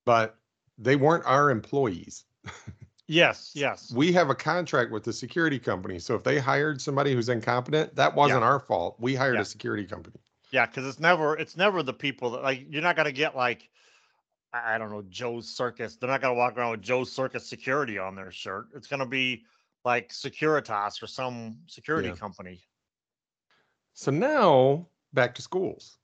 [0.07, 0.37] but
[0.79, 2.25] they weren't our employees.
[3.07, 3.93] Yes, yes.
[3.93, 5.99] We have a contract with the security company.
[5.99, 8.97] So if they hired somebody who's incompetent, that wasn't our fault.
[8.99, 9.43] We hired Yeah.
[9.43, 10.17] a security company.
[10.51, 13.69] Yeah, because it's never it's never the people that like you're not gonna get like
[14.53, 15.97] I I don't know Joe's Circus.
[15.97, 18.69] They're not gonna walk around with Joe's Circus security on their shirt.
[18.75, 19.45] It's gonna be
[19.85, 22.15] like Securitas or some security Yeah.
[22.15, 22.61] company.
[23.95, 25.99] So now back to schools.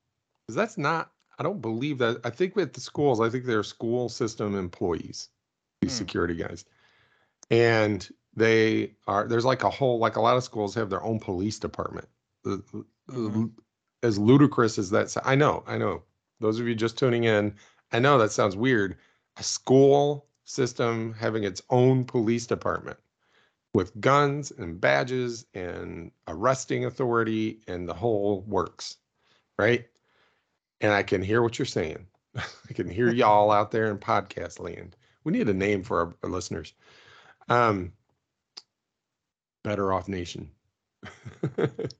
[0.46, 2.20] Because that's not, I don't believe that.
[2.24, 5.30] I think with the schools, I think they're school system employees,
[5.84, 6.04] these Hmm.
[6.04, 6.64] security guys.
[7.50, 11.20] And they are, there's like a whole, like a lot of schools have their own
[11.20, 12.08] police department.
[12.44, 13.52] Mhm.
[14.02, 16.02] As ludicrous as that, I know, I know.
[16.40, 17.54] Those of you just tuning in,
[17.92, 18.96] I know that sounds weird.
[19.36, 22.98] A school system having its own police department
[23.72, 28.98] with guns and badges and arresting authority and the whole works,
[29.58, 29.86] right?
[30.80, 32.06] And I can hear what you're saying.
[32.36, 34.96] I can hear y'all out there in podcast land.
[35.24, 36.74] We need a name for our, our listeners.
[37.48, 37.92] Um,
[39.62, 40.50] Better Off Nation.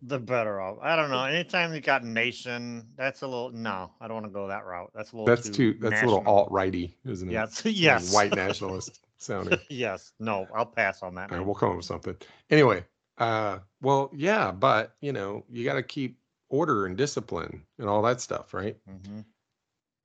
[0.03, 0.79] The better off.
[0.83, 1.25] I don't know.
[1.25, 3.91] Anytime you got nation, that's a little no.
[4.01, 4.91] I don't want to go that route.
[4.95, 5.75] That's a little that's too.
[5.81, 7.33] That's a little alt righty, isn't it?
[7.33, 8.15] Yes, yes.
[8.15, 9.59] White nationalist sounding.
[9.71, 10.13] yes.
[10.21, 11.31] No, I'll pass on that.
[11.31, 12.17] All right, we'll come up with something.
[12.51, 12.85] Anyway,
[13.19, 16.19] uh, well, yeah, but you know, you got to keep
[16.51, 18.77] order and discipline and all that stuff, right?
[18.89, 19.25] Mhm.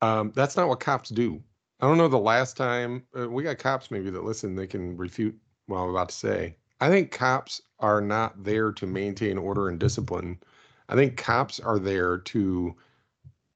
[0.02, 1.42] Um, that's not what cops do.
[1.82, 4.96] I don't know the last time uh, we got cops maybe that listen, they can
[4.98, 5.38] refute
[5.68, 6.56] what I'm about to say.
[6.82, 10.39] I think cops are not there to maintain order and discipline.
[10.89, 12.76] I think cops are there to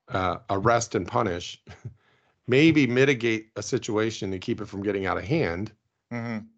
[0.10, 1.64] uh, arrest and punish,
[2.48, 5.74] maybe mitigate a situation to keep it from getting out of hand.
[6.12, 6.54] Mhm.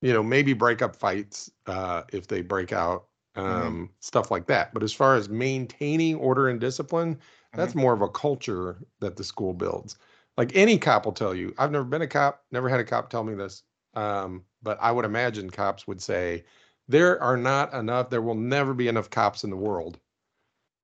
[0.00, 3.08] You know, maybe break up fights uh, if they break out,
[3.48, 3.66] Mm-hmm.
[3.66, 4.72] um, stuff like that.
[4.74, 7.18] But as far as maintaining order and discipline,
[7.54, 9.96] that's more of a culture that the school builds.
[10.36, 13.10] Like any cop will tell you, I've never been a cop, never had a cop
[13.10, 13.62] tell me this.
[13.94, 16.44] Um, but I would imagine cops would say
[16.88, 20.00] there are not enough, there will never be enough cops in the world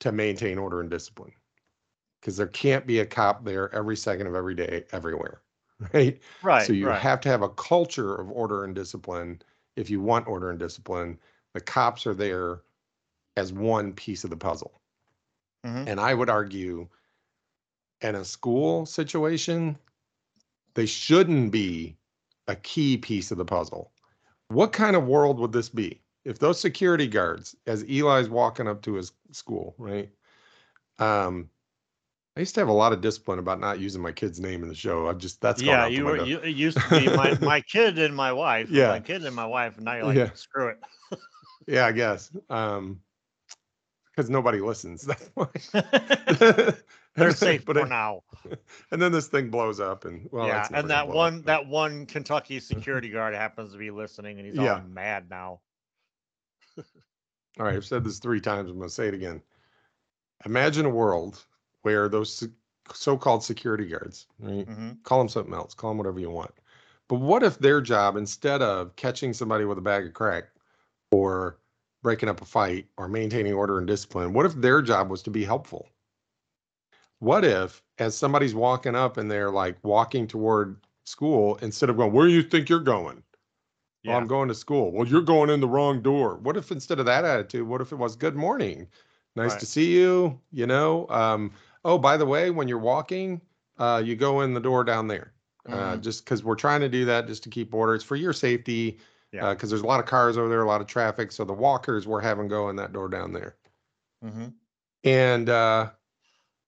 [0.01, 1.33] to maintain order and discipline.
[2.21, 5.43] Because there can't be a cop there every second of every day, everywhere.
[5.95, 6.21] Right.
[6.43, 6.63] Right.
[6.67, 7.01] so you right.
[7.01, 9.41] have to have a culture of order and discipline
[9.77, 11.19] if you want order and discipline.
[11.55, 12.63] The cops are there
[13.37, 14.83] as one piece of the puzzle.
[15.65, 15.89] Mhm.
[15.89, 16.89] And I would argue
[18.03, 19.79] in a school situation,
[20.75, 21.97] they shouldn't be
[22.49, 23.93] a key piece of the puzzle.
[24.49, 28.83] What kind of world would this be if those security guards, as Eli's walking up
[28.83, 30.11] to his school, right?
[30.99, 31.49] Um,
[32.37, 34.69] I used to have a lot of discipline about not using my kid's name in
[34.69, 35.09] the show.
[35.09, 38.15] I just that's yeah, you were you it used to be my, my kid and
[38.15, 38.71] my wife.
[38.71, 38.89] Yeah.
[38.89, 40.31] My kid and my wife, and now you're like, Yeah.
[40.35, 40.79] screw it.
[41.67, 42.31] Yeah, I guess.
[42.49, 43.01] Um,
[44.07, 45.03] because nobody listens.
[45.03, 45.49] That's why.
[47.16, 48.23] They're safe But for it- now.
[48.90, 51.66] And then this thing blows up, and well, yeah, and that blow up, one that
[51.66, 54.75] one Kentucky security guard happens to be listening, and he's Yeah.
[54.75, 55.61] all mad now.
[57.59, 58.70] All right, I've said this three times.
[58.70, 59.42] I'm going to say it again.
[60.46, 61.44] Imagine a world
[61.83, 62.49] where those
[62.92, 64.66] so-called security guards, right?
[64.66, 65.75] hmm Call them something else.
[65.75, 66.53] Call them whatever you want.
[67.09, 70.44] But what if their job, instead of catching somebody with a bag of crack,
[71.11, 71.59] or
[72.03, 75.31] breaking up a fight, or maintaining order and discipline, what if their job was to
[75.31, 75.88] be helpful?
[77.21, 82.13] What if, as somebody's walking up and they're like walking toward school, instead of going,
[82.13, 83.23] "Where do you think you're going?"
[84.05, 84.93] Well, I'm going to school.
[84.93, 86.37] Well, you're going in the wrong door.
[86.37, 88.89] What if instead of that attitude, what if it was good morning?
[89.37, 89.61] Nice Right.
[89.61, 90.41] to see you.
[90.51, 91.53] You know, um,
[91.85, 93.43] oh, by the way, when you're walking,
[93.79, 95.35] uh, you go in the door down there.
[95.67, 96.01] Uh, Mhm.
[96.01, 97.95] just because we're trying to do that just to keep order.
[97.95, 98.99] It's for your safety.
[99.33, 99.55] Yeah.
[99.55, 101.31] Because there's a lot of cars over there, a lot of traffic.
[101.33, 103.57] So the walkers we're having go in that door down there.
[104.23, 104.49] hmm
[105.05, 105.91] And uh,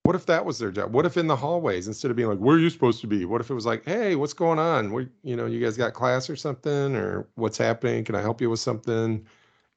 [0.05, 0.93] what if that was their job?
[0.93, 3.25] What if in the hallways, instead of being like, "Where are you supposed to be?"
[3.25, 4.93] What if it was like, "Hey, what's going on?
[4.93, 8.05] We, you know, you guys got class or something, or what's happening?
[8.05, 9.25] Can I help you with something?"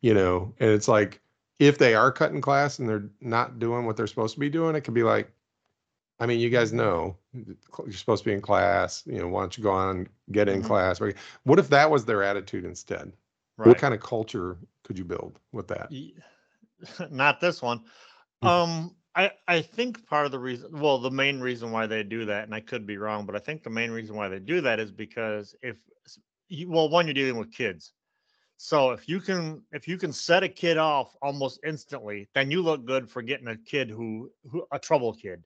[0.02, 1.22] You know, and it's like,
[1.60, 4.76] if they are cutting class and they're not doing what they're supposed to be doing,
[4.76, 5.32] it could be like,
[6.20, 9.04] I mean, you guys know you're supposed to be in class.
[9.06, 10.66] You know, why don't you go on get in Mhm.
[10.66, 11.00] class?
[11.44, 13.12] What if that was their attitude instead?
[13.58, 13.68] Right.
[13.68, 15.92] What kind of culture could you build with that?
[17.12, 17.84] Not this one.
[18.42, 18.48] Hmm.
[18.48, 22.25] Um, I I think part of the reason, well, the main reason why they do
[22.25, 24.62] that, and I could be wrong, but I think the main reason why they do
[24.62, 25.78] that is because if
[26.49, 27.93] you, well, one you're dealing with kids.
[28.58, 32.62] So if you can if you can set a kid off almost instantly, then you
[32.62, 35.43] look good for getting a kid who who a trouble kid.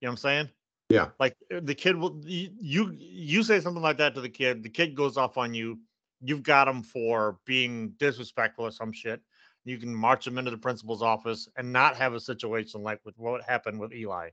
[0.00, 0.48] You know what I'm saying?
[0.88, 1.08] Yeah.
[1.18, 4.62] Like uh, the kid will you you, you say something like that to the kid,
[4.62, 5.78] the kid goes off on you.
[6.22, 9.20] You've got him for being disrespectful or some shit.
[9.64, 13.18] You can march them into the principal's office and not have a situation like with
[13.18, 14.30] what happened with Eli.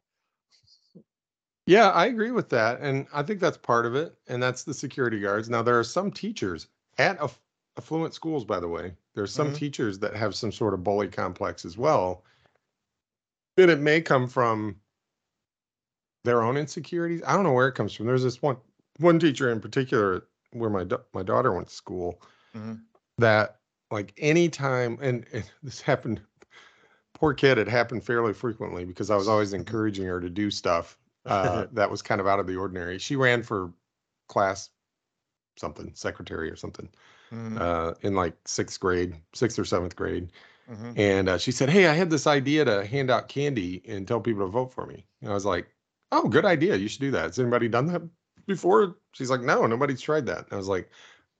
[1.65, 2.79] Yeah, I agree with that.
[2.79, 4.17] And I think that's part of it.
[4.27, 5.49] And that's the security guards.
[5.49, 7.41] Now, there are some teachers at aff-
[7.77, 9.55] affluent schools, by the way, there's some Mhm.
[9.55, 12.23] teachers that have some sort of bully complex as well.
[13.57, 14.79] And it may come from
[16.23, 17.21] their own insecurities.
[17.25, 18.05] I don't know where it comes from.
[18.05, 18.57] There's this one
[18.99, 22.21] one teacher in particular where my my daughter went to school
[22.55, 22.81] Mhm.
[23.17, 23.59] that
[23.91, 26.21] like anytime and, and this happened
[27.13, 30.97] poor kid it happened fairly frequently because I was always encouraging her to do stuff
[31.25, 32.99] uh, that was kind of out of the ordinary.
[32.99, 33.73] She ran for
[34.29, 34.69] class
[35.57, 36.89] something, secretary or something,
[37.31, 40.31] Mhm, uh, in like sixth grade, sixth or seventh grade.
[40.67, 40.97] mhm.
[40.97, 44.21] And uh, she said, Hey, I had this idea to hand out candy and tell
[44.21, 45.05] people to vote for me.
[45.21, 45.69] And I was like,
[46.11, 46.75] Oh, good idea.
[46.77, 47.23] You should do that.
[47.25, 48.01] Has anybody done that
[48.47, 48.97] before?
[49.13, 50.45] She's like, No, nobody's tried that.
[50.45, 50.89] And I was like,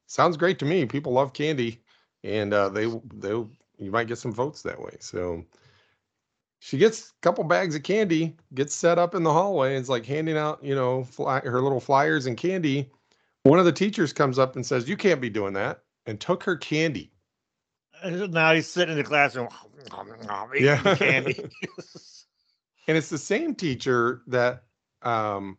[0.08, 0.86] Sounds great to me.
[0.86, 1.82] People love candy
[2.24, 4.98] and uh, they, they, you might get some votes that way.
[5.00, 5.44] So,
[6.60, 9.90] she gets a couple bags of candy, gets set up in the hallway, and is
[9.90, 12.90] like handing out, you know, fly, her little flyers and candy.
[13.44, 16.44] One of the teachers comes up and says, "You can't be doing that," and took
[16.44, 17.12] her candy.
[18.04, 19.50] And Now he's sitting in the classroom,
[20.56, 20.96] eating Yeah.
[20.96, 21.46] candy.
[22.88, 24.64] And it's the same teacher that
[25.02, 25.58] um,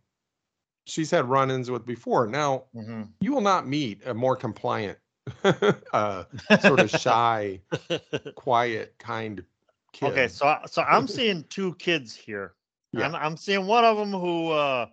[0.87, 2.27] she's had run-ins with before.
[2.27, 3.13] Now, Mhm.
[3.21, 4.99] you will not meet a more compliant,
[5.93, 6.25] uh,
[6.61, 7.61] sort of shy,
[8.35, 9.45] quiet, kind
[9.93, 10.07] kid.
[10.07, 12.55] Okay, so so I'm seeing two kids here.
[12.93, 13.07] Yeah.
[13.07, 14.87] I'm, I'm seeing one of them who uh,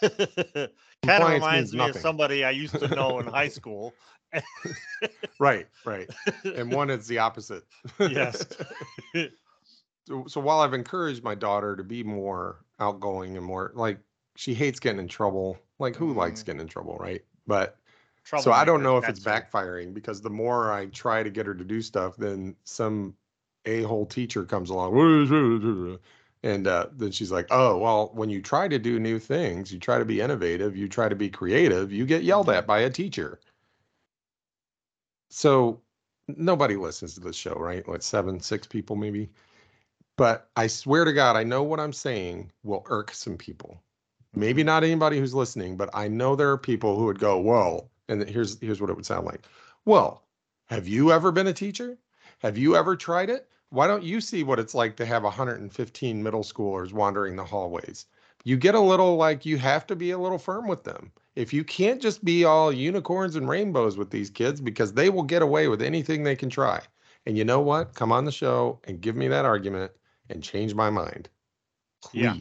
[0.00, 3.94] kind of reminds me of somebody I used to know in high school.
[5.38, 6.08] right, right,
[6.44, 7.64] and one is the opposite.
[7.98, 8.46] Yes.
[10.06, 13.98] so, so while I've encouraged my daughter to be more outgoing and more like
[14.36, 16.46] she hates getting in trouble, like who likes Mhm.
[16.46, 17.22] getting in trouble, right?
[17.46, 17.76] But
[18.38, 21.54] so I don't know if it's backfiring because the more I try to get her
[21.54, 23.14] to do stuff, then some
[23.66, 25.98] a hole teacher comes along,
[26.42, 29.78] and uh, then she's like, "Oh, well, when you try to do new things, you
[29.78, 32.90] try to be innovative, you try to be creative, you get yelled at by a
[32.90, 33.40] teacher."
[35.30, 35.80] So
[36.28, 37.86] nobody listens to this show, right?
[37.88, 39.30] Like seven, six people maybe.
[40.16, 43.80] But I swear to God, I know what I'm saying will irk some people.
[44.34, 47.90] Maybe not anybody who's listening, but I know there are people who would go, "Well,"
[48.10, 49.46] and here's here's what it would sound like.
[49.84, 50.24] Well,
[50.66, 51.96] have you ever been a teacher?
[52.40, 53.48] Have you ever tried it?
[53.70, 58.06] Why don't you see what it's like to have 115 middle schoolers wandering the hallways?
[58.44, 61.12] You get a little like you have to be a little firm with them.
[61.36, 65.22] If you can't just be all unicorns and rainbows with these kids because they will
[65.22, 66.80] get away with anything they can try.
[67.26, 67.94] And you know what?
[67.94, 69.92] Come on the show and give me that argument
[70.30, 71.28] and change my mind.
[72.12, 72.34] Yeah.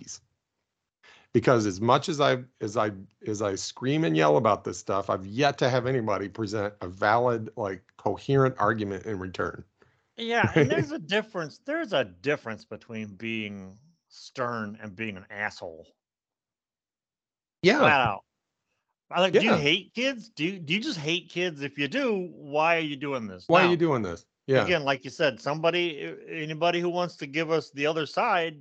[1.33, 2.91] Because as much as I as I
[3.27, 6.87] as I scream and yell about this stuff, I've yet to have anybody present a
[6.87, 9.63] valid, like coherent argument in return.
[10.17, 11.59] Yeah, and there's a difference.
[11.65, 15.87] There's a difference between being stern and being an asshole.
[17.61, 17.79] Yeah.
[17.79, 18.23] Flat out.
[19.11, 19.33] I like.
[19.33, 20.29] Do you hate kids?
[20.29, 21.61] Do you do you just hate kids?
[21.61, 23.45] If you do, why are you doing this?
[23.47, 24.25] Why are you doing this?
[24.47, 24.63] Yeah.
[24.63, 28.59] Again, like you said, somebody, anybody who wants to give us the other side,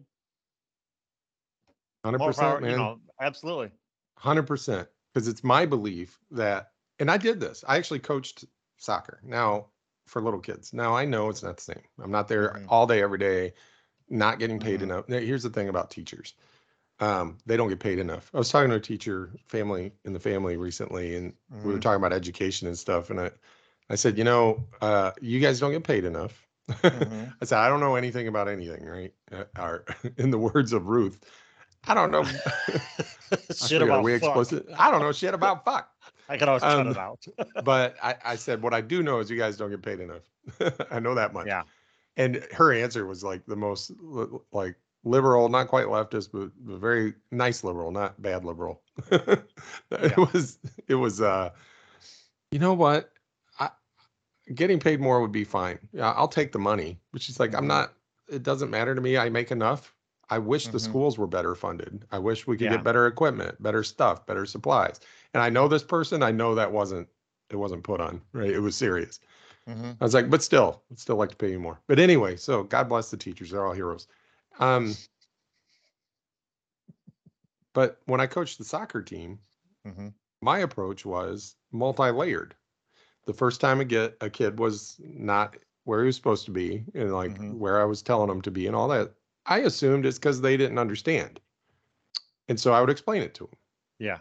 [2.08, 2.54] Hundred more power.
[2.54, 2.70] percent, man.
[2.70, 3.70] You know, absolutely.
[4.16, 4.88] Hundred percent.
[5.12, 7.64] Because it's my belief that, and I did this.
[7.66, 8.44] I actually coached
[8.76, 9.66] soccer now
[10.06, 10.72] for little kids.
[10.72, 11.82] Now I know it's not the same.
[12.02, 12.68] I'm not there Mhm.
[12.68, 13.54] all day every day,
[14.08, 14.82] not getting paid Mhm.
[14.82, 15.08] enough.
[15.08, 16.34] Now, here's the thing about teachers.
[17.00, 18.30] Um, they don't get paid enough.
[18.34, 21.80] I was talking to a teacher family in the family recently, and we were Mhm.
[21.80, 23.10] talking about education and stuff.
[23.10, 23.30] And I,
[23.90, 26.46] I said, you know, uh, you guys don't get paid enough.
[26.90, 27.34] Mhm.
[27.40, 29.14] I said, I don't know anything about anything, right?
[29.32, 29.84] Uh, or
[30.18, 31.24] in the words of Ruth,
[31.88, 32.22] I don't know.
[33.32, 34.14] I Shit about we?
[34.14, 35.90] I don't know shit about fuck.
[36.28, 37.24] I can always cut Um, it out.
[37.64, 40.22] But I, I said, what I do know is you guys don't get paid enough.
[40.90, 41.46] I know that much.
[41.46, 41.62] Yeah.
[42.16, 43.92] And her answer was like the most
[44.52, 48.82] like liberal, not quite leftist, but, but very nice liberal, not bad liberal.
[49.10, 49.46] it
[49.90, 50.24] Yeah.
[50.32, 50.58] was,
[50.88, 51.50] it was, uh,
[52.50, 53.12] you know what?
[53.58, 53.70] I,
[54.54, 55.78] getting paid more would be fine.
[55.92, 56.98] Yeah, I'll take the money.
[57.12, 57.68] But she's like, I'm Mhm.
[57.68, 57.92] not,
[58.28, 59.16] it doesn't matter to me.
[59.16, 59.94] I make enough.
[60.30, 60.80] I wish the Mhm.
[60.80, 62.06] schools were better funded.
[62.12, 62.70] I wish we could Yeah.
[62.70, 65.00] get better equipment, better stuff, better supplies.
[65.34, 67.08] And I know this person, I know that wasn't,
[67.50, 68.50] it wasn't put on, right?
[68.50, 69.20] It was serious.
[69.66, 69.96] Mhm.
[70.00, 71.80] I was like, but still, I'd still like to pay you more.
[71.86, 73.50] But anyway, so God bless the teachers.
[73.50, 74.06] They're all heroes.
[74.58, 74.94] Um,
[77.72, 79.40] but when I coached the soccer team,
[79.84, 80.14] Mhm.
[80.42, 82.54] my approach was multi-layered.
[83.26, 86.84] The first time I get a kid was not where he was supposed to be
[86.94, 87.58] and like Mhm.
[87.58, 89.14] where I was telling him to be and all that.
[89.48, 91.40] I assumed it's because they didn't understand.
[92.48, 93.56] And so I would explain it to them.
[93.98, 94.18] Yeah.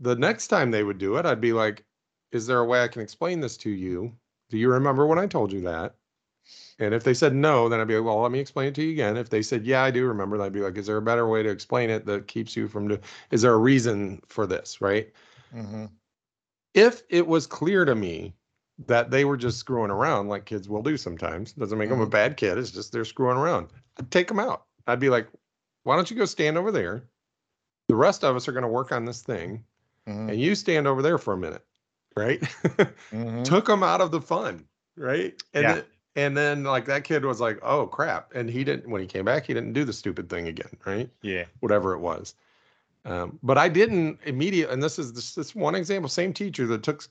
[0.00, 1.84] The next time they would do it, I'd be like,
[2.32, 4.16] Is there a way I can explain this to you?
[4.50, 5.96] Do you remember when I told you that?
[6.78, 8.82] And if they said no, then I'd be like, Well, let me explain it to
[8.82, 9.16] you again.
[9.16, 11.28] If they said, Yeah, I do remember, then I'd be like, Is there a better
[11.28, 12.98] way to explain it that keeps you from do
[13.30, 14.80] is there a reason for this?
[14.80, 15.12] Right.
[15.52, 15.86] hmm
[16.74, 18.34] If it was clear to me
[18.86, 22.06] that they were just screwing around like kids will do sometimes, doesn't make them a
[22.06, 22.58] bad kid.
[22.58, 23.68] It's just they're screwing around.
[23.98, 24.64] I'd take them out.
[24.86, 25.28] I'd be like,
[25.84, 27.04] Why don't you go stand over there?
[27.88, 29.64] The rest of us are going to work on this thing
[30.06, 31.64] hmm and you stand over there for a minute,
[32.16, 32.44] right?
[33.10, 34.66] hmm Took them out of the fun,
[34.96, 35.40] right?
[35.54, 35.74] And Yeah.
[35.74, 35.84] then,
[36.16, 38.88] and then like that kid was like, "Oh crap!" And he didn't.
[38.90, 41.10] When he came back, he didn't do the stupid thing again, right?
[41.22, 41.44] Yeah.
[41.60, 42.34] Whatever it was.
[43.04, 44.72] Um, but I didn't immediately.
[44.72, 46.08] And this is this, this one example.
[46.08, 47.04] Same teacher that took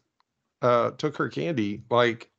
[0.66, 1.84] uh, took her candy.
[1.90, 2.30] Like,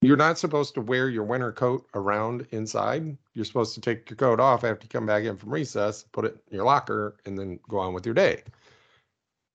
[0.00, 3.16] you're not supposed to wear your winter coat around inside.
[3.32, 6.24] You're supposed to take your coat off after you come back in from recess, put
[6.24, 8.42] it in your locker, and then go on with your day.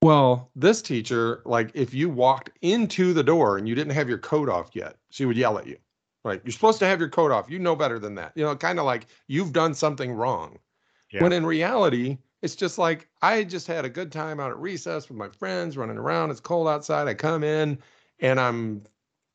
[0.02, 4.18] Well, this teacher, like if you walked into the door and you didn't have your
[4.18, 5.76] coat off yet, she would yell at you.
[6.24, 7.50] Like, you're supposed to have your coat off.
[7.50, 8.32] You know better than that.
[8.34, 10.58] You know, kind of like you've done something wrong.
[11.12, 11.22] Yeah.
[11.22, 15.08] When in reality, it's just like I just had a good time out at recess
[15.08, 16.30] with my friends running around.
[16.30, 17.08] It's cold outside.
[17.08, 17.78] I come in
[18.20, 18.82] and I'm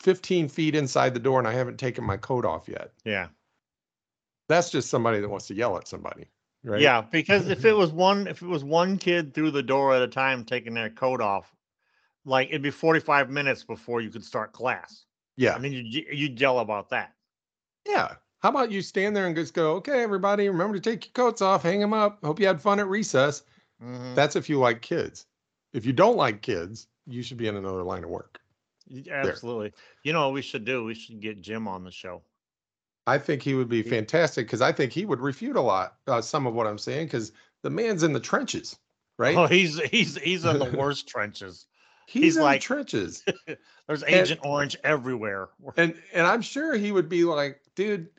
[0.02, 2.92] 15 feet inside the door and I haven't taken my coat off yet.
[3.04, 3.28] Yeah.
[4.48, 6.26] That's just somebody that wants to yell at somebody.
[6.64, 6.82] Right.
[6.82, 7.02] Yeah.
[7.02, 10.08] Because if it was one, if it was one kid through the door at a
[10.08, 11.56] time taking their coat off,
[12.26, 15.06] like it'd be 45 minutes before you could start class.
[15.38, 15.54] Yeah.
[15.54, 17.14] I mean, you you yell about that.
[17.88, 18.16] Yeah.
[18.42, 21.42] How about you stand there and just go, okay, everybody, remember to take your coats
[21.42, 22.20] off, hang them up.
[22.24, 23.44] Hope you had fun at recess.
[23.82, 24.14] Mhm.
[24.16, 25.26] That's if you like kids.
[25.74, 28.40] If you don't like kids, you should be in another line of work.
[29.10, 29.74] Absolutely.
[30.04, 30.84] You know what we should do?
[30.84, 32.22] We should get Jim on the show.
[33.08, 36.22] I think he would be fantastic because I think he would refute a lot, uh,
[36.22, 37.32] some of what I'm saying, because
[37.62, 38.78] the man's in the trenches,
[39.18, 39.36] right?
[39.36, 41.66] Oh, he's he's he's in the worst trenches.
[42.08, 43.24] he's, he's in like- the trenches.
[43.88, 45.50] There's Agent Orange everywhere.
[45.78, 48.10] and and I'm sure he would be like, dude,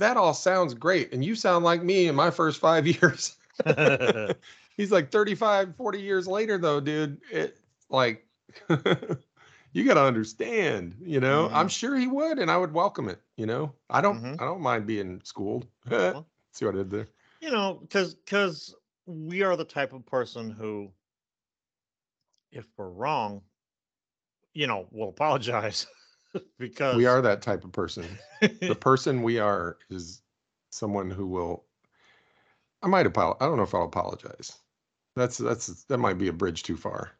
[0.00, 1.12] that all sounds great.
[1.12, 3.36] And you sound like me in my first five years.
[4.76, 7.20] He's like 35, 40 years later, though, dude.
[7.30, 7.58] It
[7.90, 8.26] like
[9.72, 11.50] you gotta understand, you know.
[11.52, 11.68] I'm Mhm.
[11.68, 13.74] sure he would, and I would welcome it, you know.
[13.90, 14.38] I don't Mhm.
[14.38, 15.66] I don't mind being schooled.
[16.52, 17.08] See what I did there?
[17.40, 18.74] you know, because because
[19.06, 20.92] we are the type of person who,
[22.52, 23.42] if we're wrong,
[24.54, 25.86] you know, we'll apologize
[26.58, 28.04] because We are that type of person.
[28.40, 30.22] the person we are is
[30.70, 31.64] someone who will
[32.82, 33.38] I might apologize.
[33.40, 34.58] I don't know if I'll apologize.
[35.16, 37.12] That's that's that might be a bridge too far.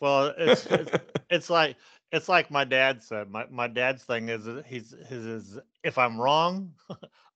[0.00, 0.90] well, it's, it's
[1.30, 1.76] it's like
[2.12, 3.30] it's like my dad said.
[3.30, 6.72] My my dad's thing is he's his is if I'm wrong,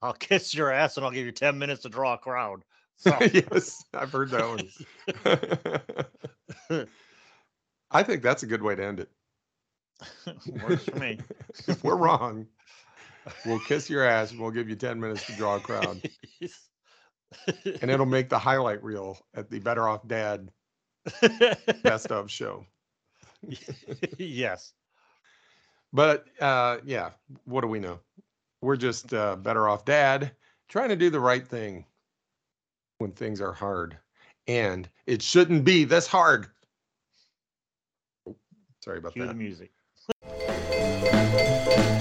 [0.02, 2.64] I'll kiss your ass and I'll give you ten minutes to draw a crowd.
[2.96, 4.48] So yes, I've heard that
[6.70, 6.86] one.
[7.90, 9.10] I think that's a good way to end it.
[10.62, 11.18] works for me.
[11.68, 12.46] if we're wrong,
[13.44, 16.00] we'll kiss your ass and we'll give you 10 minutes to draw a crowd.
[17.80, 20.50] And it'll make the highlight reel at the Better Off Dad
[21.84, 22.66] Best of show.
[24.18, 24.72] yes.
[25.92, 27.10] But uh, yeah,
[27.44, 28.00] what do we know?
[28.62, 30.32] We're just uh, better off dad
[30.68, 31.86] trying to do the right thing
[32.98, 33.96] when things are hard.
[34.46, 36.48] And it shouldn't be this hard.
[38.28, 38.36] Oh,
[38.84, 39.36] Sorry about Cue the that.
[39.36, 39.70] music.
[41.32, 41.99] Música